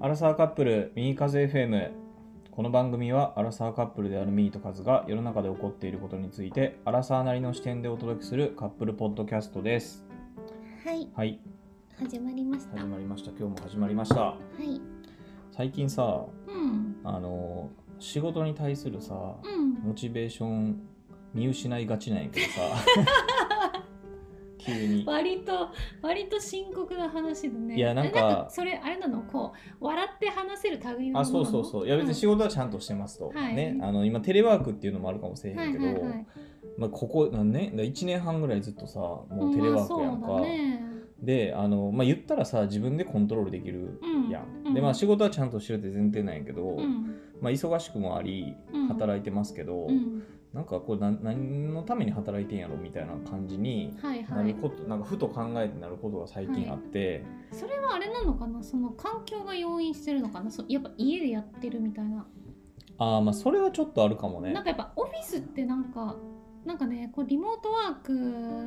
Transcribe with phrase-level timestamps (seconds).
[0.00, 1.90] アラサーカップルミーカズ FM
[2.52, 10.04] この番組はアラサーカップルであるミーとカズが世の中で起こっていることについてアラサーなりの視点でお届けするカップルポッドキャストです
[10.84, 11.40] はい、はい
[11.98, 12.78] 始まりました。
[12.78, 14.80] 始まりました今日も始まりましたはい。
[15.50, 16.96] 最近さうん。
[17.02, 19.72] あの仕事に対するさうん。
[19.82, 20.80] モチベーション
[21.34, 22.60] 見失いがちなんやけどさ
[24.72, 25.04] 急に。
[25.06, 25.68] 割と
[26.00, 27.76] 割と深刻な話だね。
[27.76, 28.46] いやなんか。
[28.48, 29.20] えそれあれなの？
[29.22, 31.86] こう笑って話せる類のあそうそうそう。
[31.86, 33.54] いや別に仕事事はちゃんとしてますと、はい。
[33.54, 33.78] ね。
[33.82, 36.26] あの今テレワークっていうのもあるかもしれへんけど、はいはいはい。
[36.78, 40.84] まあ、ここなんね1年半ぐらいずっとさもうテレワークやんか、まあね。
[41.20, 44.74] であの、まあ、言ったらさ自分でコントロールできるうんやん、うん。
[44.74, 47.16] でまあ仕事はちゃんとしてるって前提なんやけど、うん。
[47.40, 48.88] まあ、忙しくもありうん。
[48.88, 50.22] 働いてますけど、うん。
[50.54, 54.36] なんかこれ何何のために働いてんやろみたいな感じにはいは。
[54.36, 60.50] ないること、なんかふと考えてなることが最近あって、それはあれなのかなその環境が要因してるのかな？
[60.50, 62.26] そやっぱ家でやってるみたいな。
[62.98, 64.52] ああまあそれはちょっとあるかもね。
[64.52, 66.16] なんかやっぱオフィスってなんか
[66.64, 68.12] なんかねこうリモートワーク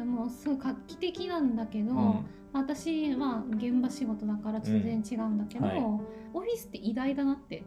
[0.05, 2.25] もすごい画期的なんだけど、うん。
[2.53, 5.81] 私は現場仕事だから全然違うんだけど、うんはい。
[6.33, 7.63] オフィスって偉大だなって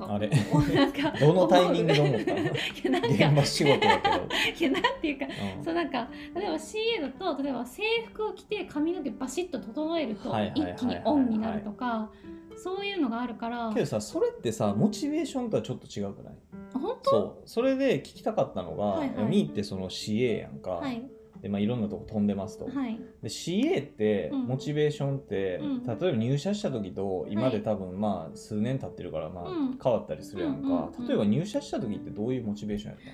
[0.00, 0.28] あれ。
[0.74, 2.44] なんか どのタイミングで思ったの い
[2.84, 4.14] やなんか現場仕事やけど、
[4.60, 5.64] いやなんていうかうん。
[5.64, 12.10] そうなんか例えば CA だと例えば制服を着て髪の毛バシッと整えると一気にオンになるとか
[12.56, 13.70] そういうのがあるから。
[13.74, 16.34] けどさそれってさモチベーションとはちょっと違うくない？
[16.74, 17.10] 本当？
[17.10, 17.42] そう。
[17.46, 19.24] それで聞きたかったのが、はいはい。
[19.24, 21.02] ミーってその CA やんか、はい
[21.42, 23.00] でまあ、いろんなとこ飛んでますと、はい。
[23.22, 24.46] で CA ってうん。
[24.46, 25.86] モチベーションって、うん。
[25.86, 27.52] 例えば入社した時と今はい。
[27.52, 29.78] で多分まあ数年経ってるからまあうん。
[29.82, 33.06] 変わったりするやんか、例えば入社した時ってどういうモチベーションやった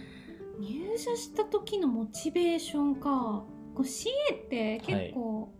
[0.60, 0.68] の？
[0.68, 3.44] 入社した時のモチベーションか。
[3.74, 5.52] こう CA って結構、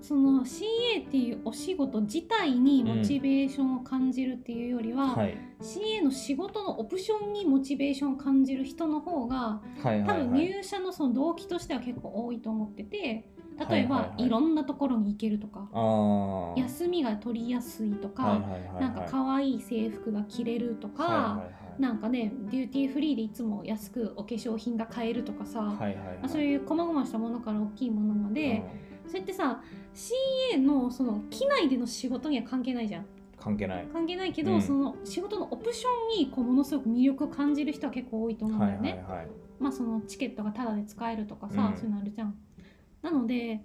[0.00, 5.36] その CA っていうお仕事自体にモチベーションを感じるっていうよりは、はい。
[5.60, 10.28] CA の仕事のオプションにモチベーションを感じる人の方がはい多分はい。
[10.28, 14.24] はい入社のその動機としては結構多いと思ってて例えば、はいはいはい。
[14.26, 15.68] いろんなところに行けるとか
[16.56, 18.82] 休みが取りやすいとか、はいはいはいはい。
[18.82, 21.44] なんか可愛い制服が着れるとか、はいはいは
[21.78, 21.82] い。
[21.82, 26.18] なんかねデューティーフリーでいつも安くお化粧品が買えるとかさ、はいはいはい。
[26.18, 28.62] まあそういう細々したものから大きいものまで、
[29.08, 29.62] それってさ
[29.94, 33.02] CA のその機内での仕事には関係ないじゃん。
[33.02, 33.86] うん関係ない。
[33.92, 34.62] 関係ないけど、うん。
[34.62, 39.26] その仕事のオプションにこうものすごく魅力を感じる人は結構多いと思うんだよね、はいはいはい。
[39.60, 41.76] まあそのチケットがタダで使えるとかさ、うん。
[41.76, 42.34] そういうのあるじゃん。
[43.02, 43.60] なので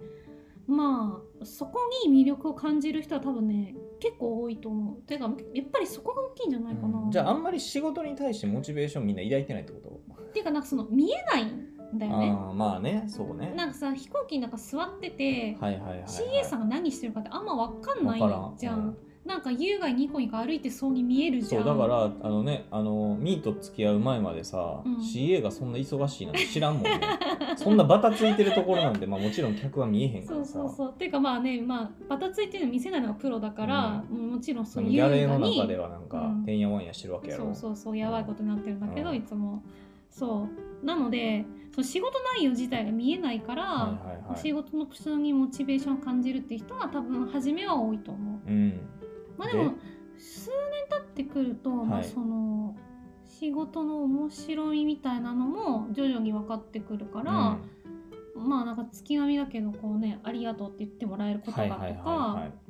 [0.66, 4.96] まあそこに魅力を感じる人は多分ね結構多いと思う。
[5.02, 12.30] ていうかやっぱりそこが大きいんじゃないかな、うんじゃああんまり仕事に対してモチベーションみんな抱いてないってことっていうかなんかその見えないんだよね。
[12.30, 13.04] ああまあね。
[13.08, 13.52] そうね。
[13.56, 18.18] なんかさ飛行機の中座ってて、はいはいはい、はい、CA さんが何してるかってあんま分かんない
[18.58, 18.96] じゃん、うん。
[19.24, 21.64] なんか優雅にニコニコ歩いてそうに見えるじゃん。
[21.64, 24.96] そうだからあのねあのミーと付き合う前までさ、うん。
[24.96, 27.00] CA がそんな忙しいなんて知らんもんね。
[27.56, 30.52] そんなバタついてるところなんて、まあ、もちろん客は見えへんかそうらさ。
[30.52, 34.32] そうそうっていうかまあねまあバタついてるの見せないのがプロだから、うん。
[34.32, 36.44] もちろんそそうの優雅ギャレーのに中ではなんか、うん。
[36.44, 37.44] てんやわんやしてるわけやろ。
[37.44, 39.16] そうそうそうやばいことになってるんだけど、うん。
[39.16, 39.62] いつも。
[40.10, 40.48] そう
[40.82, 44.38] なのでその仕事内容自体が見えないから、はいはいはい。
[44.40, 48.50] 仕事のプにモチベーションを感じるっていう人は多分初めは多いと思う。
[48.50, 48.80] うん。
[49.36, 49.74] まあでも
[50.16, 50.54] 数年
[50.88, 52.76] 経ってくると、まあはいその
[53.26, 57.32] 仕事の面白みみたいなのも徐々に分かってくるから、
[58.36, 62.63] まあなんか月並みだけどこうねありがとうって言ってもらえることがとか、はいはいはい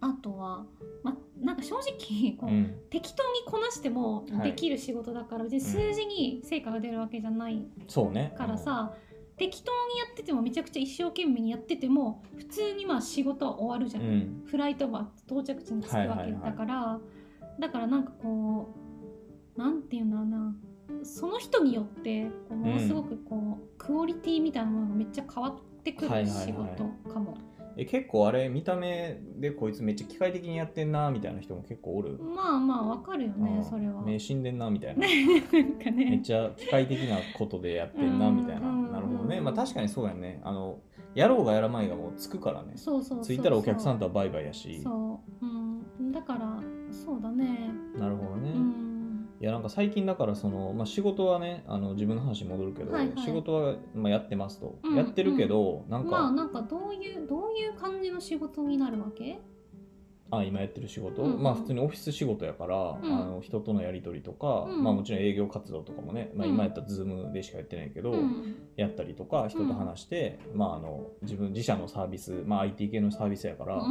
[0.00, 0.66] あとは、
[1.02, 2.74] まあ、なんか正直こう、はい、うん。
[2.90, 4.50] 適当にこなしてもはい。
[4.50, 8.34] できる仕事だから、別に数字に成果が出るわけじゃないそうね。
[8.36, 8.94] からさ、
[9.36, 14.00] 適当にやっててもめちゃくちゃ一生懸命にやってても普通にまあ仕事は終わるじゃ。
[14.00, 14.06] うん。
[14.06, 16.40] んフライトは到着地に着くわけはいはいはい。
[16.42, 17.00] だから、
[17.60, 18.74] だからなんかこ
[19.56, 20.54] うなんていうんだろうな。
[21.02, 26.46] その人によってものすごくこう、クオリティみたいなものがめっちゃ変わってくるはいはいはい。
[26.46, 27.36] 仕事かも。
[27.78, 34.00] え結構あれ見た目でこいつめっちゃ機械的にやってんなみたいな人も結構おる、まあまあわかるよねうんそれは。
[34.02, 35.06] 目死んでんなみたいな。
[35.06, 36.10] ね なんかね。
[36.10, 38.68] めっちゃ機械的なことでやってんなうんみたいな。
[38.68, 39.40] うんなるほどね。
[39.42, 40.40] まあ確かにそうやね。
[40.42, 40.78] あの
[41.14, 42.72] やろうがやらないがもうつくからね。
[42.76, 43.24] そうそうそうそう。
[43.24, 44.80] ついたらお客さんとはバイバイやし。
[44.80, 46.58] そう、うん、だから
[46.90, 47.70] そうだね。
[47.98, 48.85] なるほどね、うん。
[49.38, 53.18] いやなんか最近だからその、まあ、仕事はねあの自分の話に戻るけど、はいはい。
[53.18, 59.38] 仕事は、まあ、やってますと、うんやってるけど、なんか、まあなんかどういうどういう感じの仕事になるわけ？
[60.30, 61.42] あ今やってる仕事、うんうん。
[61.42, 63.14] まあ普通にオフィス仕事やから、うん。
[63.14, 64.82] あの人とのやり取りとか、うん。
[64.82, 66.54] まあもちろん営業活動とかもね、まあ、うん。
[66.54, 68.56] 今やったら Zoom でしかやってないけど、うん。
[68.76, 73.82] やったりとか人と話して、まああの自分自社のサービス、まあ、IT 系のサービスやから、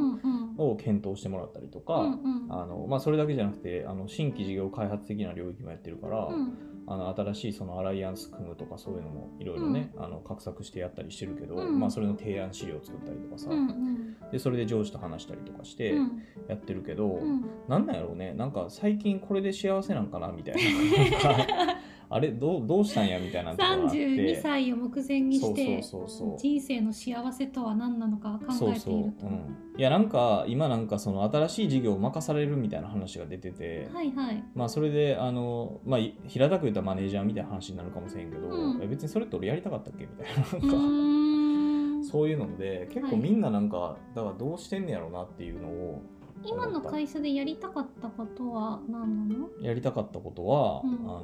[0.57, 2.17] を検討してもらったりとか、
[2.49, 11.79] あのまあ、それだけじゃなくてあの新規事業開発的な領域もやってるから、うんあの新しいそのアライアンス組むとかそういうのもいろいろね、あの画策してやったりしてるけど、うん。
[11.79, 14.31] まあ、それの提案資料を作ったりとかさ、うんうん。
[14.31, 16.23] でそれで上司と話したりとかしてうん。
[16.47, 17.45] やってるけど、うん。
[17.67, 18.33] なんなんやろうね。
[18.33, 20.61] なんか最近これで幸せなんかなみたいな
[22.09, 23.97] あれどうどうしたんやみたいなところがあって。
[23.97, 26.37] 32歳を目前にしてそうそうそうそう。
[26.37, 29.27] 人生の幸せとは何なのか考えていると。
[29.27, 34.43] うん、いやなんか今なんかその新しい事業を任されるみたいな話が出てて、はいはい。
[34.53, 38.81] まあそれであの、まあ、い平たく言ったらマネージャーみたいな話になるかもしれんけど、うん。
[38.81, 40.77] え別にそれって俺やりたかったっけみたいな。
[40.77, 41.99] なん。
[41.99, 46.01] うか、そういうので結構みんななんか、だからどうしてんねやろうなっていうのを
[46.43, 49.45] 今の会社でやりたかったことは何なの？
[49.47, 50.93] っやりたかったことは、うん。
[51.09, 51.23] あの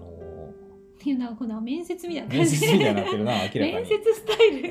[1.03, 3.73] ていうのはこの面接みたいな面感じ接みたいになってるな明らかに。
[3.73, 4.57] 面接スタイうん。
[4.57, 4.69] いル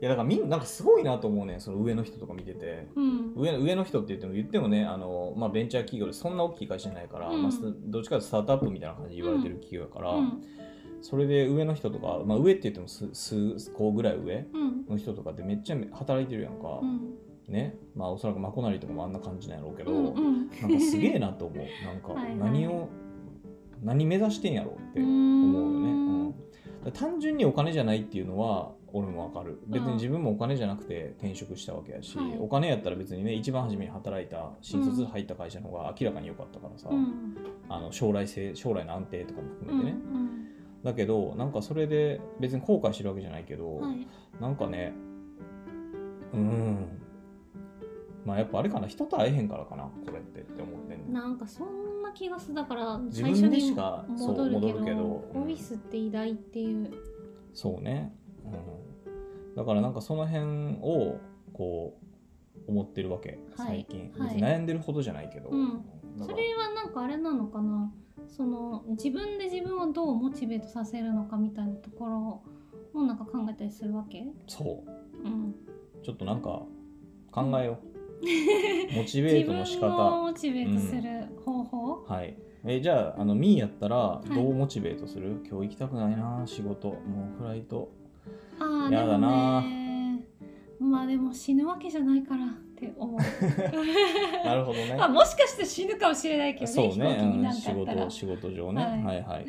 [0.00, 2.86] やだからみんななんかすごいなと思うねんその上の人とか見てて。
[2.94, 3.32] うん。
[3.34, 7.42] 上上の人って言っても言ってもねあの、まあ、ベンチャー企業でそんな大きい会社じゃないから、うん。
[7.42, 10.42] まあ、スどっちかというとスタートアップみたいな感じで言われてる企業やから、うん。
[11.02, 14.86] それで上の人とか、まあ、上って言っても数数個ぐらい上うん。
[14.88, 17.18] の人とかってめっちゃ働いてるやんか、うん。
[17.52, 17.76] ね。
[17.96, 20.48] まあおそらくまこなりとかもあんな感じなんやろうけど、うんうん。
[20.60, 21.66] なんかすげえなと思う。
[21.84, 22.36] なんか はいはい。
[22.38, 22.88] 何を
[23.82, 26.26] 何目指してんやろうってう思うよね、ん。
[26.26, 26.92] うん。
[26.92, 29.60] 単純にお金じゃないっていうのは俺もわかる。
[29.66, 32.36] 別に自分もお金じゃなくて転職したわけやし、はい。
[32.38, 37.36] お金やったら別にね一番初めに働いた新卒で入った会社の方が明らかに良かったからさ、うん。
[37.68, 40.28] あの将来性将来の安定とかも含めてね、うん
[40.84, 44.06] だけどなんかそれで別に後悔してるわけじゃないけど、うんはい。
[44.40, 44.92] なんかね
[46.32, 46.86] うん
[48.28, 52.54] まあやっぱあれかな人と会えへんからかなこれってって思ってんのなんかそんな気がする。
[52.54, 55.04] だから自分で最初にしかそう戻るけど戻るけど
[55.34, 56.92] オフィスって偉大っていう。
[57.54, 58.14] そうね、
[58.44, 61.18] うん、だからなんかその辺を
[61.52, 61.98] こ
[62.66, 64.34] う思ってるわけはい最近、はい。
[64.34, 65.68] 別に悩んでるほどじゃないけど、うん。
[65.68, 65.80] だか
[66.18, 66.26] ら。
[66.26, 67.90] それはなんかあれなのかな。
[68.26, 72.42] その自分で自分をどうモチベートさせるのかみたいなところ
[72.92, 74.26] をなんか考えたりするわけ？
[74.46, 75.26] そう。
[75.26, 75.54] うん。
[76.02, 76.62] ちょっとなんか
[77.32, 77.87] 考えよう
[78.94, 79.88] モチベートの仕方。
[79.88, 82.36] モチベートする方法、はい。
[82.64, 86.88] えじゃああのミーやったらいどうモチベートする、今日行きたくないな仕事。
[86.88, 87.90] もうフライト。
[88.58, 89.64] ああやだな。
[90.80, 93.20] まあでも死ぬわけじゃないからって思う。
[94.44, 94.94] なるほどね。
[94.98, 99.46] まあもしかして死ぬかもしれないけどねそうね、仕事仕事上ね、ははいい、はい。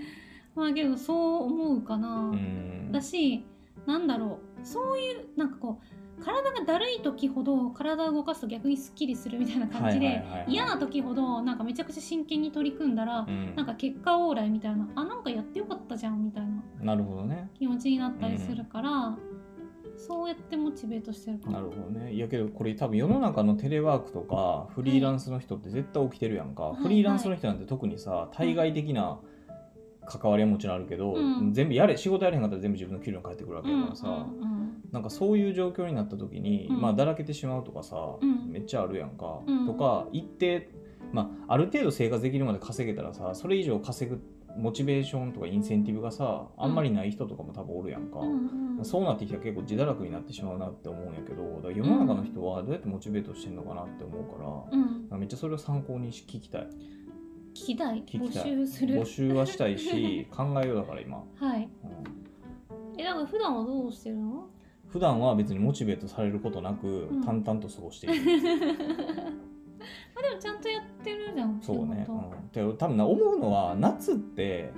[0.56, 2.92] まあけどそう思うかな、うん。
[2.92, 3.44] だし
[3.86, 4.66] なんだろう。
[4.66, 10.46] そういうなんかこう体がだるい時ほど体を動かすと逆にすっきりするみたいな感じで、はいはいはいはい。
[10.50, 13.56] 嫌な時ほどなんかめちゃくちゃ真剣に取り組んだら、うん。
[13.56, 17.50] なんか結果オーライみたいなあなんかやってよかったじゃんみたいななるほどね。
[17.58, 19.18] 気持ちになったりするから、
[19.98, 21.52] そうやってモチベートしてるかも。
[21.52, 22.14] なるほどね。
[22.14, 26.84] いやけどこれ多分世の中のテレワークとかフリーランスの人って絶対起きてるやんか、はい。
[26.84, 29.20] フリーランスの人なんて特にさ対外的な
[30.06, 31.54] 関わりはもちろんあるけど、うん。
[31.54, 34.59] 全部やれ仕事やれへんかったら全部自分の給料に返ってくるわけだからさ、うんうん
[34.92, 36.82] なんかそういう状況になった時に、うん。
[36.82, 38.52] まあだらけてしまうとかさ、うん。
[38.52, 39.66] めっちゃあるやんか、うん。
[39.68, 40.70] とか一定
[41.12, 44.22] まあある程度生活できるまで稼げたらさそれ以上稼ぐ
[44.58, 54.80] モチベーションとかインセンティブがさあんまりない人とかも多分おるやんか、うんうんそうなってきたら結構自堕落になってしまうなって思うんやけど世の中の人はどうやってモチベートしてんのかなって思うから、
[55.14, 55.20] うん。
[55.20, 56.70] めっちゃそれを参考にし聞きたい。
[57.54, 58.06] 聞きたい。
[58.06, 59.02] 募集する。
[59.02, 61.70] 募集はしたいし 考えようだから今、はい。
[61.84, 61.88] う
[62.96, 62.98] ん。
[62.98, 64.48] えだから普段はどうしてるの？
[64.90, 67.24] 普段は別にモチベートされることなく、ん。
[67.24, 68.24] 淡々と過ごしている。
[70.16, 74.72] あでもちゃんとやってるじゃんそうね、うん、で多分な思うのは夏って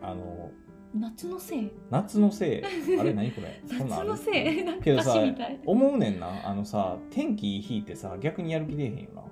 [0.00, 0.50] あの
[0.94, 1.70] 夏のせい？
[1.90, 2.62] 夏のせい。
[2.98, 3.60] あれ何これ？
[3.66, 4.10] そんなんある？
[4.10, 4.64] 夏のせい？
[4.64, 5.60] なんかけどさ歌詞みたい。
[5.66, 6.48] 思うねんな。
[6.48, 9.22] あのさ天気引いてさ逆にやる気出えへんよな。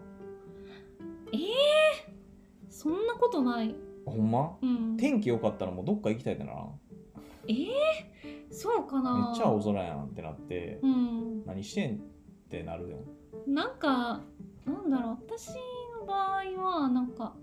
[1.33, 1.41] えー、
[2.69, 3.75] そんなことない。
[4.05, 4.57] ほんま？
[4.61, 4.97] うん。
[4.97, 6.53] 天気良かったらもうどっか行きたいってな
[7.49, 7.67] えー、
[8.51, 11.47] そうかめなっちゃ青空やんってなって、うん。
[11.47, 11.99] 何してんっ
[12.49, 14.21] てなるやんなんか
[14.65, 15.51] なんだろう私
[16.01, 17.35] の場合はなんか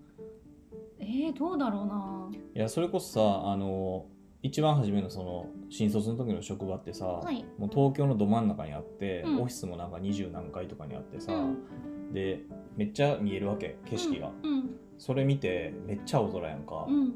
[0.99, 2.29] えー、どうだろうな。
[2.55, 4.05] いやそれこそさあの
[4.41, 7.45] 一番初めのその新卒の時の職場ってさ、はい。
[7.57, 9.41] もう東京のど真ん中にあって、うん。
[9.41, 12.13] オフィスもなんか二十何階とかにあってさ、うん。
[12.13, 12.41] で
[12.75, 14.75] めっちゃ見えるわけ景色が、うん。
[14.97, 17.13] それ見てめっちゃ青空やんか、うん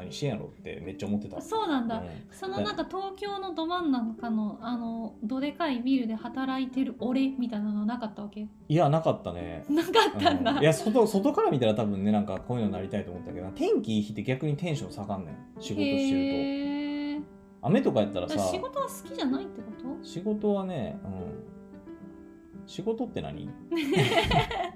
[0.00, 1.40] 何してんやろってめっちゃ思ってた。
[1.40, 2.04] そうなんだ、うん。
[2.30, 8.48] そのなんか東京のど真ん中のあのどでかいビルで働いてる俺みたいなのなかったわけ？
[8.68, 9.64] いやなかったね。
[9.68, 10.60] なかったんだ、うん。
[10.60, 15.34] いや外外から見たら多分ねなんかこういうのになりたいと思ったけど天気いい日って逆にテンション下がんねん。
[15.60, 17.26] 仕事してると。
[17.62, 20.04] 雨とかやったらさ仕事は好きじゃないってこと？
[20.04, 23.50] 仕事はね、うん、仕事って何？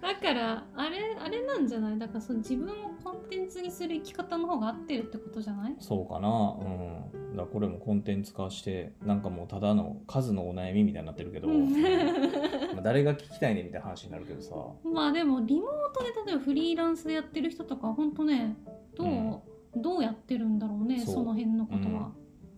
[0.00, 1.98] だからあれあれなんじゃない？
[1.98, 5.76] だからその自分をコンテンツにする生き方の方が合ってるってことじゃない？
[5.78, 6.28] そうかな。
[6.28, 7.36] うん。
[7.36, 11.70] だからこれもコンテンツ化してなんかもうただの数のお悩みみたいになってるけど、うん。
[12.74, 14.54] まあ誰が聞きたいねみたいな話になるけどさ。
[14.84, 18.56] まあでもリモートで例えばフリーランスでやってる人とかは本当ね
[18.96, 19.36] どう、うん。
[19.76, 22.10] どうやってるんだろうねその辺のことは。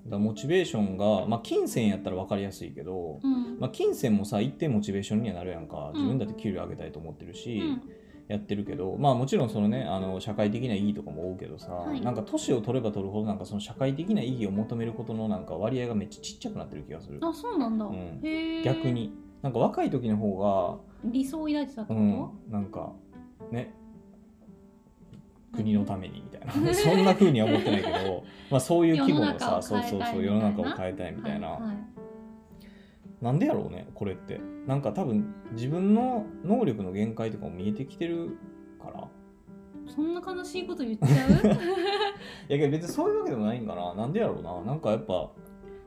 [0.07, 3.59] だモチベーションが、まあ、金銭やったら分かりやすいけど、うん。
[3.61, 5.91] まあ、金銭もさ一定モチベーションにはなるやんか。
[5.95, 6.01] うん。
[6.01, 7.83] 自分だって給料上げたいと思ってるし、うん。
[8.29, 12.01] やってるけどまあもちろんそのねあの社会的な意義とかも多うけどさ、はい。
[12.01, 17.19] なんか年を取れば取るほどなんかその社会的な意義を求めることのなんか割合がめっちゃちっちゃくなってる気がする。
[17.23, 18.21] あそうなんだ、うん。
[18.65, 19.13] 逆に。
[19.43, 20.39] なんか若い時の方
[21.05, 22.93] 理想を抱いてたってが、こうん、なんか
[23.51, 23.75] ね
[25.55, 26.53] 国のためにみたいな。
[26.75, 31.77] そんな風には思ってないけどまあそういう規模のさそうそうそう世世の中をを変えたいみとたいな、はいはい。
[33.21, 34.41] なんでやろうねこれって。
[34.67, 38.39] なんか多分自分の能力の限界とかも見えてきてる
[38.81, 39.09] から。
[39.87, 41.31] そんな悲しいこと言っちゃう？
[42.49, 43.95] いやけど別にそういうわけでもないんかな。
[43.95, 44.63] なんでやろうな。
[44.63, 45.31] なんかやっぱ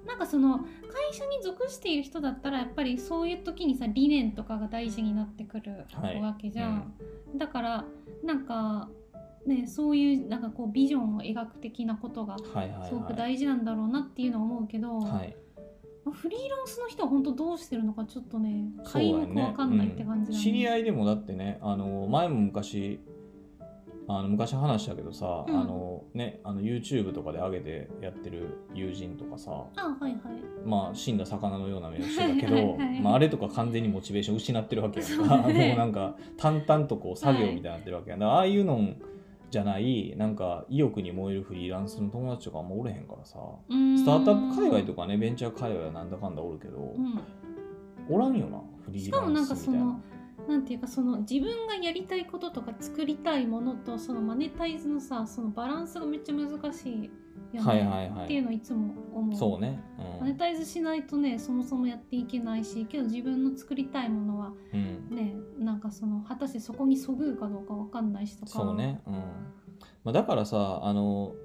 [0.05, 0.65] なんかその会
[1.11, 6.93] 社に属している人だったらやっぱりそういう時にさ理念とかが大事になってくるはいわけじゃん、
[7.35, 7.85] だから
[8.23, 8.89] なんか
[9.45, 12.89] ねそういうなんかこうビジョンを描く的なことがはいはいはい。
[12.89, 15.35] すごく大事なんだろうなっていうのは思うけど、はい。
[16.11, 20.43] フリーランスの人は本当どうしてるのかちょっとね皆目わかんないって感じだね、うん。
[20.43, 22.99] 知り合いでもだってねあの前も昔
[24.07, 25.59] あの昔話したけどさ、うん。
[25.59, 30.19] あのねあの YouTube とかで上げてやってる友人とかさあはいはい。
[30.63, 33.01] まあ死んだ魚のような目をしてたけどはいはいはい。
[33.01, 35.69] まあ、あれとか完全にモチベーション失ってるわけやんか、だね。
[35.73, 38.19] もうなんか淡々とこう作業みたいになってるわけやん。
[38.19, 38.93] だからああいうの
[39.55, 43.39] じゃないなんか意欲に燃えるフリーランスの友達とかあんまおれへんからさ。
[43.69, 47.21] ススタートアップ界隈とかねベンチャー界隈はなんだかんだおるけど、うん。
[48.09, 49.97] おらんよなフリーランスみたいな
[50.45, 57.09] かそのなんていうかその自分がやりたいこととか作りたいものとそのマネタイズのさそのバランスがめっちゃ難しい
[57.53, 59.35] よね、っていうのをいつも思う。
[59.37, 59.81] そうね。
[60.19, 68.51] マネタイズしないとねそもそもやっていけないしけど自分の作りたいものはうん、うん、ねなんかその果たしてそこにそぐうかどうかわかんないしとか。
[68.51, 69.13] そうね、うん。
[69.13, 69.21] ま
[70.05, 71.44] あ、だからさあの、まあ、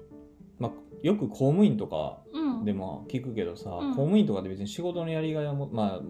[1.03, 2.65] よく公務員とかうん。
[2.65, 3.89] でも聞くけどさ、うん。
[3.89, 6.01] 公務員とかで別に仕事のやりがいはもまあ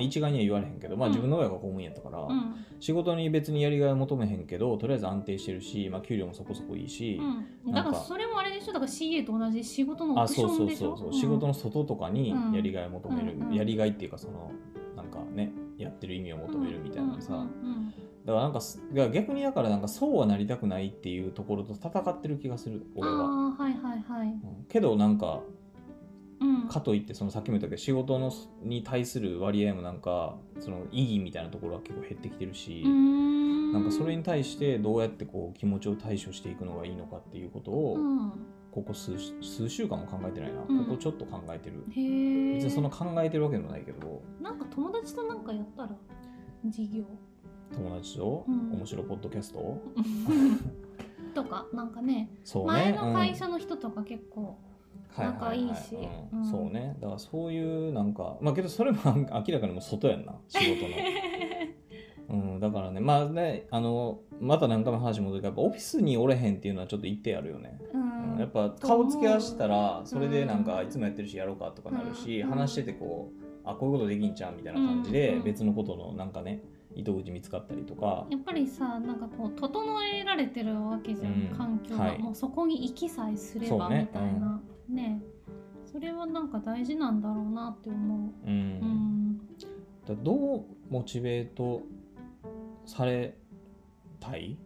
[0.00, 2.54] 一概には言われへんけど、まあ、うん自分の親が公務員やったから、うん。
[2.80, 7.20] 仕事に別にやりがいは求めへんけどとりあえず安定してるし、まあ、給料もそこそこいいし、
[7.66, 8.72] うん、なんかだからそれもあれでしょ？
[8.72, 10.96] だから CA と同じ仕事のオあプシそうそうョンでしょ？
[10.96, 12.52] そうそう、仕事の外とかにうん。
[12.52, 14.50] やりがいを求める、やりがいっていうかその
[14.96, 17.46] なんかねやってる意味を求めるみたいなさ、
[18.24, 18.60] だからなんか
[19.10, 24.38] 逆にだからなんかそうはなりたくないっていうところと戦ってる気がするうん、俺は、ああはいはいはい、うん。
[24.68, 25.40] けどなんか
[26.42, 38.30] うん、かといってそのさっきも言ったけど仕事のに対する割合もなんかその意義みたいなところは結構減ってきてるし、なんかそれに対してどうやってこう気持ちを対処していくのがいいのかっていうことを、うん、
[38.72, 40.86] ここ数数週間も考えてないな、うん。
[40.86, 41.84] ここちょっと考えてる。
[41.88, 44.22] 別にその考えてるわけでもないけど。
[44.40, 45.90] なんか友達となんかやったら？
[46.64, 47.04] 事業
[47.74, 48.72] 友達とうん。
[48.72, 49.80] 面白いポッドキャスト、
[51.34, 54.58] とかなんかねそうね前の会うん社の人とか結構、
[55.16, 55.96] 仲いいし
[56.32, 56.38] うん。
[56.40, 56.50] うん。
[56.50, 56.96] そうね。
[57.00, 60.94] だからそういうなんかまあけどそれも 明らかにもう外やんな仕事の。
[62.30, 68.02] うん、だからねまあねあのまた何回も話戻るけどやっぱオフィスにおれへんっていうのはちょっと一定あるよね、うん。
[68.02, 72.50] うんやっぱ顔つけ合わせたらうそれでなんかいつもやってるしやろうかとかなるし、うん。
[72.50, 75.42] 話しててこうあこういうことできんちゃうみたいな感じでうん。
[75.42, 76.62] 別のことのなんかね
[76.94, 81.56] 糸口見つかったりとか、やっぱりさなんかこう整えられてるわけじゃん、うん。
[81.56, 82.18] 環境が、はい。
[82.18, 84.08] もうそこに行きさえすればそうね。
[84.12, 84.60] みたいな。
[84.88, 85.22] ね。
[85.86, 88.50] それはなんか大事なんだろうなって思う。
[88.50, 88.50] ん。
[88.50, 89.38] う、うん、
[90.06, 91.82] だどうモチベート
[92.84, 93.36] され
[94.18, 94.56] たい？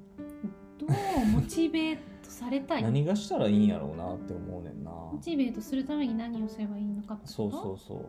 [0.79, 0.91] どう
[1.27, 2.83] モチベートされたい？
[2.83, 4.91] モ 何がしたらいいんやろうなって思うねんな。
[5.21, 8.07] チベートするために何をすればいいのかってそうことそうそう。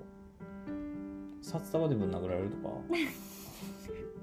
[1.42, 2.70] 札束でぶん殴られるとか？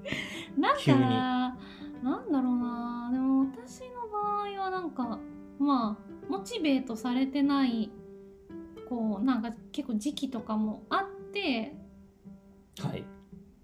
[0.57, 1.57] なんか
[2.01, 3.09] なんだろうな。
[3.11, 5.19] でも私の場合はなんか
[5.59, 7.91] まあモチベートされてない
[8.89, 11.75] こうなんか結構時期とかもあって
[12.79, 13.05] はい、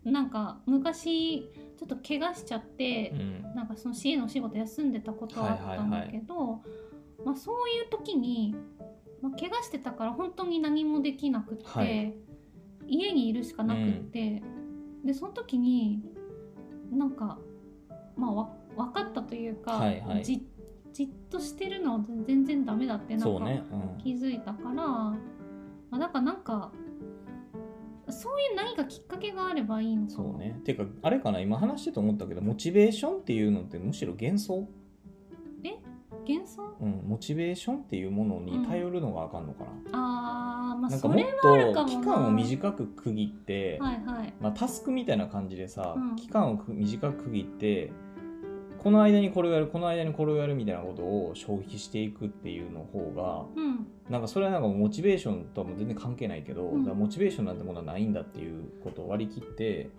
[0.04, 6.62] なんか昔ちょっと怪我しちゃってう、ん、なんかその CA のお仕事休んでたことはあったんだけど、
[7.26, 8.56] まあ、そういう時に、
[9.22, 12.14] まあ、怪我してたから本当に何もできなくって、はい。
[12.88, 14.42] 家にいるしかなくって、
[15.06, 16.02] でその時に
[16.92, 17.38] なんか
[18.16, 20.24] まあわ分かったというか、はいはい。
[20.24, 20.46] じ
[20.92, 25.18] じっとしてるのは全然ダメだってなんかね、うん、気づいたから、ま
[25.92, 26.72] あ、だからなんか
[28.10, 30.16] そういう何かきっかけがあればいいのかな。
[30.16, 30.60] そうね。
[30.64, 34.68] てかあれかな今話してて思ったけどモチベーションっていうのってむしろ幻想、
[36.30, 36.64] 幻想？
[36.82, 41.18] うん、モチベーションっていうものに頼るのがあかんのかな、あーまあなんかもっ
[41.74, 44.34] と期間を短く区切って、はいはい。
[44.40, 46.16] まあ、タスクみたいな感じでさ、うん。
[46.16, 47.92] 期間をく短く区切って
[48.78, 53.88] この間にこれをやるこの間にこれをやるみたいなことを消費していくっていうの方がうん。
[54.10, 56.84] なんかそれはなんかモチベーションとは全然関係ないけど、うん。
[56.86, 59.90] モチベーションなんてものはないんだっていうことを割り切って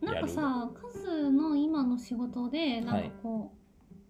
[0.00, 3.58] なんかさカズの今の仕事でなんかこう、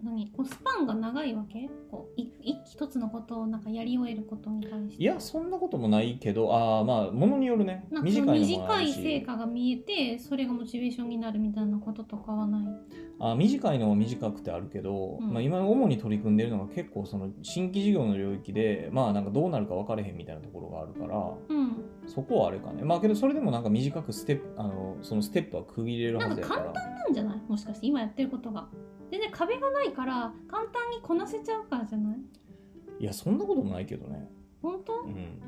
[0.02, 1.68] 何こうスパンが長いわけ？
[1.90, 5.02] こういい一つのことをなんかやり終えることに対して。
[5.02, 7.86] いやそんなこともないけどああまあものによるね。
[7.90, 12.66] な短いのもあ短い成果が見えてそれがモチベーションになるみたいなこととかはない。
[13.20, 15.32] あ短いのは短くてあるけど、うん。
[15.32, 21.84] まあ、今主に取り組んでるのが結構その新規事業の領域でまあなんかどうなるか分かれへんみたいなところがあるからうん。
[22.06, 22.84] そこはあれかね。
[22.84, 26.62] まあけどそれでもなんか短くステップあのそのステップは区切れるはずやから。
[26.66, 27.40] なんかなんじゃない？
[27.48, 28.68] もしかして今やってることが
[29.10, 32.18] 全然壁がないから簡単にこなせちゃうからじゃない？
[33.00, 34.28] いやそんなこともないけどね。
[34.60, 35.00] 本当？
[35.02, 35.40] うん。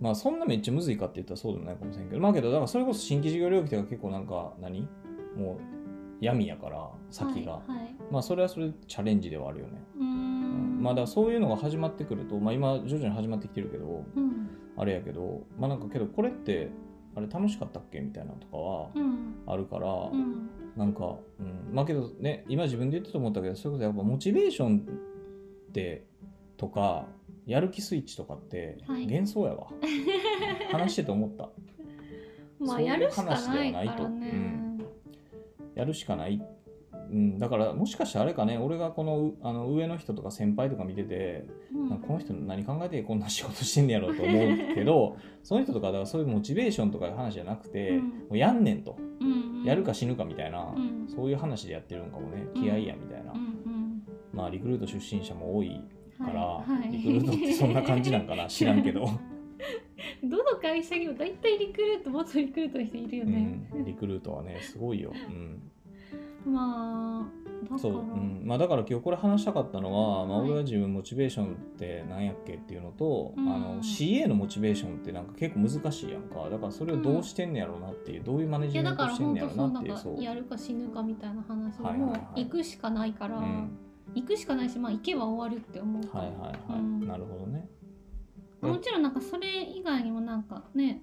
[0.00, 2.20] まあそんなめっちゃむずいかって言ったらそうでもないかもしれんけど。
[2.20, 4.88] まあけどだからそれこそ新規事業領域とか結構なんか何？
[5.36, 9.82] もう闇やから先が、はい、はい、まあそれはそれでチャレンジではあるよね。
[9.96, 10.82] うーん。
[10.82, 14.48] まあだからそういうのが始まってくると、まあ、今徐々に始まってきてるけどうん。
[14.76, 16.70] あれやけどまあなんかけどこれって
[17.14, 18.00] あれ楽しかったっけ？
[18.00, 19.34] みたいなのとかはうん。
[19.46, 26.04] あるから、うんなんか、うん、まあけどね今自分で言ってて思ったけどそれこそやっぱモチベーションって
[26.56, 27.06] とか
[27.46, 29.06] やる気スイッチとかってはい。
[29.06, 29.66] 幻想やわ、
[30.70, 31.50] 話してて思った。
[32.58, 33.96] まあやるしか話でないはないと。
[33.96, 34.78] からね、
[35.74, 36.40] やるしかない、
[37.10, 41.98] うん、だからもしかしてあれかね俺がこのうあの上の人とか先輩とか見ててうん。
[41.98, 47.98] この人何考えてこんな仕事してんねやろうと思うけど その人とかだからそういうモチベーションとかいう話じゃなくて、うん。
[47.98, 48.96] もうやんねんと。
[49.20, 51.08] うんうんやるか死ぬかみたいな、うん。
[51.08, 52.46] そういう話でやってるんかもね。
[52.54, 52.62] うん。
[52.62, 53.32] 気合いやみたいな、
[54.32, 55.80] まあリクルート出身者も多い
[56.18, 56.90] から、はいはい。
[56.90, 58.46] リクルートってそんな感じなんかな。
[58.48, 59.08] 知らんけど、
[60.24, 63.40] どの会社にも大体リクルート元リクルートの人いるようね、
[63.74, 65.12] ん、リクルートはねすごいよ、
[66.44, 67.41] うん、まあ
[67.78, 68.42] そう、うん。
[68.44, 70.50] まあ、だから今日これ話したかったのは、まあ、はい。
[70.50, 73.48] 俺は自分モチベーションって何やっけっていうのと、うん。
[73.48, 76.48] あの CA のモチベーションってなんか結構難しいやんか。
[76.50, 82.44] だからそれをどうしてんねやろうなっていう、どういうマネいジメントしてんねやろううなっていうそうかやるか死ぬかみたいな話でもはいはいはい。
[82.44, 83.70] 行くしかないから、うん、
[84.14, 87.06] 行くしかないしまあ行けば終わるって思うはいはいはい、うん。
[87.06, 87.68] なるほどね。
[88.60, 91.00] もちろんなんかそれ以外にもなんかね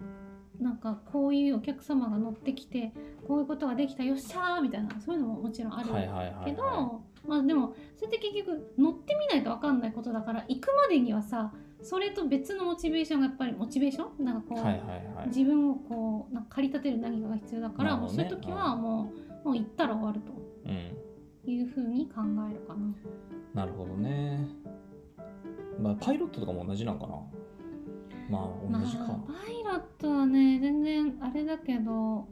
[0.60, 2.92] なんかこういうお客様が乗ってきて
[3.28, 5.90] こういうことができたよっしゃーみたいなそういうのももちろんある
[6.46, 14.26] けど、はまあでもそれって結局乗ってみないと分かんないことだから行くまでにはさそれと別のモチベーションがやっぱりモチベーション？
[14.26, 19.14] なんかこう、自分をこうなんか駆り立てる何かが必要だから、もうそういう時はも
[19.46, 20.34] う,、もう行ったら終わると。
[20.66, 20.92] うん。
[21.50, 23.64] いうふうに考えるかな。
[23.64, 24.46] なるほどね。
[25.82, 27.16] まあパイロットとかも同じなんかな
[28.30, 32.28] まあ同じか、まあ、パイロットはね全然あれだけど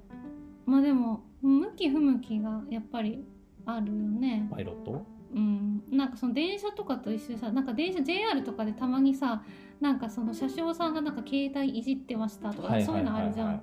[0.66, 3.26] まあでも向き不向きがやっぱり
[3.66, 4.48] あるよね。
[4.52, 5.06] パイロット？
[5.34, 9.44] うん、なんかその電車とかと一緒でさなんか電車 JR とかでたまにさ
[9.82, 13.62] なんかその車掌さんがなんか携帯いじってましたとか、そういうのあるじゃん。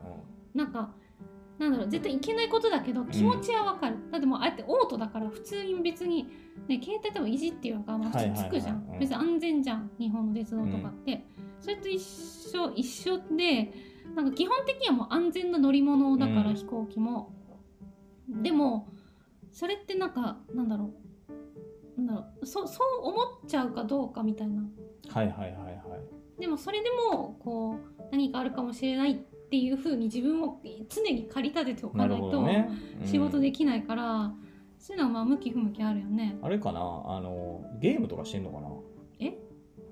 [0.54, 0.90] なんか
[1.58, 6.28] なんだろう絶対いけないことだけど気持ちはわかる、だってもうあえてオートだから普通に別に、
[6.68, 8.98] ね、携帯でもいじってよがまあつくじゃん、うん。
[8.98, 11.24] 別に安全じゃん日本の鉄道とかって、
[11.64, 13.72] それと一緒一緒で
[14.14, 16.54] なんか基本的にはもう安全な乗り物だから、うん。
[16.56, 17.32] 飛行機も。
[18.28, 18.86] でも
[19.50, 20.92] それってなんかなんだろ
[21.96, 22.02] う。
[22.02, 22.46] なんだろう。
[22.46, 24.62] そそう思っちゃうかどうかみたいな。
[25.08, 25.70] はいはいはいは
[26.36, 26.38] い。
[26.38, 29.16] でもそれでもこう何かあるかもしれないっ
[29.48, 32.68] ていうふうに自分を常に駆り立てておかないとね、
[33.00, 33.06] うん。
[33.06, 34.34] 仕事できないから、
[34.78, 36.36] そういうのはまあ向き不向きあるよね。
[36.42, 36.80] あれかな。
[36.80, 38.68] あのゲームとかしてんのかな。
[38.68, 38.93] え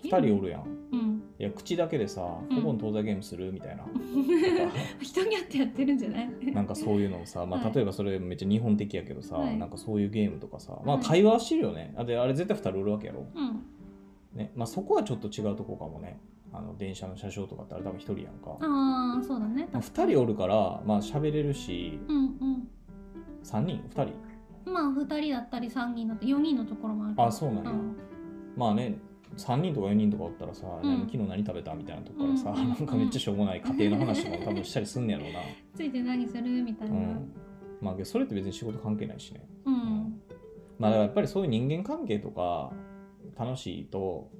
[0.04, 0.62] 2人おるやん。
[0.92, 1.22] うん。
[1.38, 2.56] いや口だけでさうん。
[2.56, 3.84] 古今東西ゲームするみたいな、
[5.00, 6.30] 人によってやってるんじゃない？
[6.52, 7.74] なんかそういうのをさ、まあ、はい。
[7.74, 9.56] 例えばそれめっちゃ日本的やけどさ、はい。
[9.58, 11.04] なんかそういうゲームとかさまあはい。
[11.04, 13.62] 会話はしてるよね、あであれ絶対2人おるわけやろ、うん。
[14.38, 16.20] ねまあ、そこはちょっと違うとこかもね。
[16.54, 19.66] あの電車の車掌とかってあれ多分1人やんか、ああ、そうだね。
[19.72, 22.68] まあ、2人おるからまあ喋れるしうん
[23.42, 24.12] 3人2人？
[24.66, 24.72] うん。
[24.74, 27.14] まあ2人だったり3人だったり4人のところもある。
[27.16, 27.70] あそうなんや。
[27.70, 27.96] ん。
[28.54, 28.98] まあね
[29.36, 35.40] 3人とか4人とかおったらさ、うん何昨日何食べたみたいなとこからさ、うんなんかめっちゃしょうもない家庭の話とかも多分したりすんねやろうな。
[35.74, 36.94] ついて何するみたいな。
[36.94, 37.32] うん。
[37.80, 39.46] まあそれって別に仕事関係ないしね。
[39.64, 40.20] うん。
[40.78, 42.72] まあだからやっぱりそういう人間関係とか
[43.38, 44.30] 楽しいと、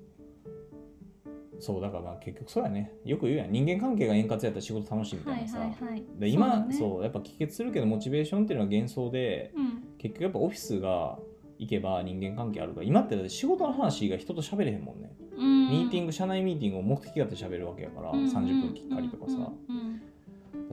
[1.59, 2.93] そうだからまあ結局そうやね。
[3.05, 3.53] よく言うやん。
[3.53, 5.59] 人間関係が円滑やったら仕事楽しいみたはいいなさ。
[5.61, 6.05] はいはい。
[6.19, 9.83] で今そそうう,、だねやっぱ帰結するけどモチベーションっていうのは幻想でうん。
[9.99, 11.19] 結局やっぱオフィスが
[11.63, 12.87] 行けば人間関係あるから。
[12.87, 15.71] 今って仕事の話が人と喋れへんもんね、うん。
[15.71, 19.37] ミーティング社内ミーティングを目的があって喋るわけやから、うん30分きっかりとかさ、
[19.69, 20.03] うん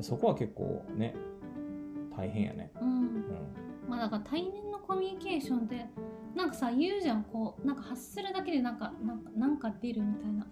[0.03, 1.13] そこは結構ね
[2.15, 3.25] 大変やね、うん。
[3.87, 5.85] まあだから対面のコミュニケーションって
[6.35, 10.47] なんかさ言うじゃんこうなんか発するだけでなんかなんかなんか出るみたいな。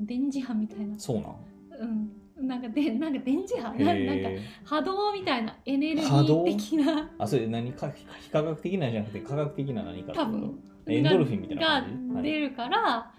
[0.00, 0.96] 電磁波みたいな。
[0.98, 1.34] そうなん。
[1.80, 4.28] うんなんかでなんか電磁波ななんか
[4.64, 7.10] 波動みたいなエネルギー的な。
[7.18, 7.90] あそれ何か？
[7.90, 10.58] 非科学的なんじゃなくて科学的な何か多分。
[10.86, 13.12] エンドルフィンみたいなが出るから、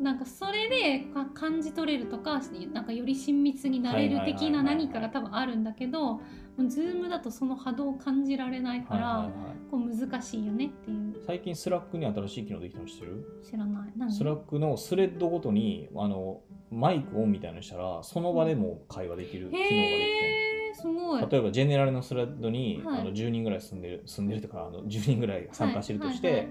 [0.00, 2.40] なんかそれでか感じ取れるとか
[2.72, 6.20] なんかより親密になれる的な何かが多分あるんだけど
[6.66, 9.56] ズームだとその波動を感じられないから、はいはいはい。
[9.70, 11.14] こう難しいよねっていう。
[11.24, 13.42] 最近スラックに新しい機能できたの知ってる？
[13.48, 13.92] 知らない。
[13.96, 14.12] 何？
[14.12, 21.26] スラックのスレッドごとにあのマイクオンみたいなのしたらその場でも会話できる機能ができてすごい。
[21.30, 23.00] 例えばジェネラルのスレッドに、はい。
[23.00, 26.48] あの10人ぐらい住んでる 住んでるとかあの10人ぐらい参加してるとして、はいはい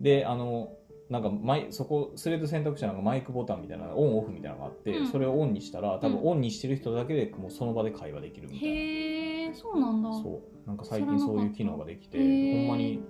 [0.00, 0.76] であの
[1.08, 5.06] なんかマイそこスレッド選択したらマイクボタンみたいなオンオフみたいなのがあって、うん。
[5.06, 10.12] それをオンにしたら多分うんオンにしてる人だけでもうその場で会話できるみたいな、へえそうなんだ。
[10.12, 10.66] そう。
[10.66, 13.00] なんか最近そういう機能ができてほんまに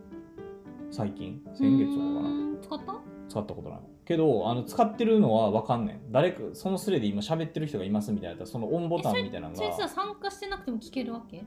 [0.90, 1.40] 最近？
[1.54, 3.00] 先月とかかうな使った？
[3.28, 11.44] 使ったことないけどあの使ってるのは分かんねん誰かそのスレで今喋ってる人がいますみたいなそのオンボタンみたいなのそいつはが参加してなくても聞けるわけ？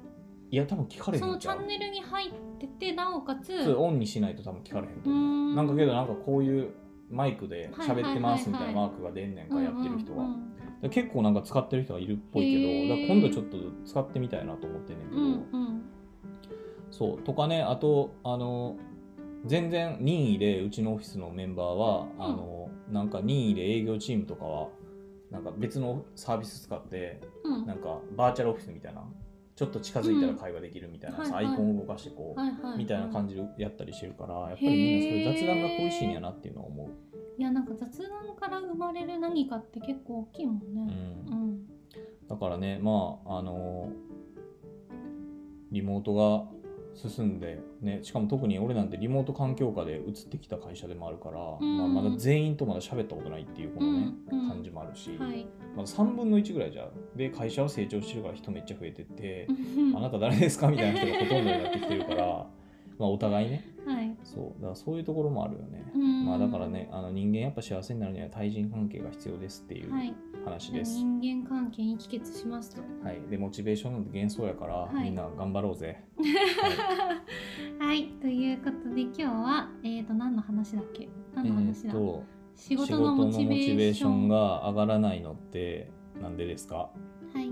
[0.50, 6.70] いや多分聞かれへんそのチャンネルに入っててなおかつオンにしないと多分聞かれへんと思んうなんかけどなんかこういう
[7.10, 10.28] マイクで喋ってますみたいなマークが出んねんかやってる人は、
[10.89, 15.82] 結構なんか使ってる人がいるっぽいけどだ今度ちょっと使ってみたいなと思ってんねんけど、うんうん。
[16.91, 17.22] そう。
[17.22, 18.78] とかねあとあの
[19.45, 22.23] 全然任意でうちのオフィスのメンバーは、うん。
[22.23, 24.69] あのなんか任意で営業チームとかは
[25.32, 27.65] なんか別のサービス使ってうん。
[27.65, 29.04] なんかバーチャルオフィスみたいな
[29.56, 31.45] ちょっと近づいたら会話できるみたいなさ、はいはい。
[31.47, 36.89] アイコンを動かしてこう、はいはいみたいな感じでやったりしてるからやっぱりみんなそういう雑談が恋しいんやなっていうのは思う。
[37.39, 40.73] いやなんか雑談から生まれる何かって結構大きいもんうん。
[40.73, 40.93] ね
[41.32, 41.67] うん。
[42.28, 43.89] だからねまああの
[45.71, 46.50] リモートが
[46.97, 51.77] 進んで、ね、しかも特に俺なんてリモート環境下で移ってきた会社でもあるから、うん。
[51.77, 54.39] まあ、まだ全員とまだ喋ったことないっていうこのね、うん。
[54.39, 54.49] うん。
[54.49, 55.45] 感じもあるし、はい。
[55.75, 59.97] まだ3分の1ぐらいじゃで会社は成長してるから人めっちゃ増えてって、うん。
[59.97, 60.69] あなた誰ですか？
[60.69, 62.47] みたいな人がほとんどになってきてるから
[62.99, 63.63] まあお互いね。
[63.86, 64.15] はい。
[64.23, 64.62] そう。
[64.62, 66.25] だからそういうところもあるよね、うん。
[66.25, 70.13] まあだからねあの人間やっぱ幸せになるには対人関係が必要ですっていうはい。
[70.45, 72.81] 話です、人間関係に帰結しますと。
[73.03, 75.03] はい、でモチベーションなんて幻想やから、はい。
[75.03, 76.03] みんな頑張ろうぜ。
[77.79, 78.07] はい。
[78.21, 81.10] ということで今日はえっ、ー、と何の話だっけ？
[81.36, 82.21] 何の話だ、えー
[82.60, 86.89] 仕事のモチベーションが上がらないのってなんでですか？
[87.31, 87.51] はい。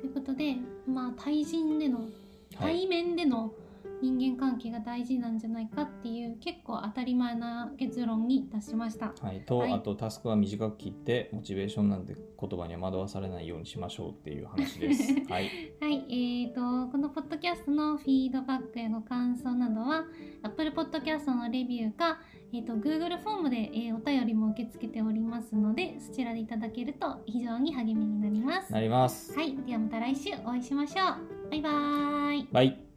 [0.00, 0.54] ということで
[0.86, 2.08] まあ対人でのはい。
[2.54, 3.52] 対面での
[4.00, 15.12] 人間関係が大事なんじゃないかっていう結構当たり前な結論に達しましたはい、と、はいあとタスクは短く切ってモチベーションなんて言葉には惑わされないようにしましょうっていう話です。
[15.28, 20.04] はい、はい、えー、と、このポッドキャストのフィードバックやご感想などは、
[20.42, 22.20] Apple Podcast のレビューか、
[22.52, 28.72] えー、と Google フォームで、えーお便りも受け付けておりますので、そちらでいただけると非常に励みになります。
[28.72, 29.36] なります。
[29.36, 31.02] はい、ではまた来週お会いしましょ
[31.46, 31.50] う。
[31.50, 32.48] バイバーイ。
[32.52, 32.87] バイ。